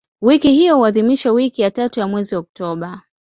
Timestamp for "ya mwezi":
1.99-2.35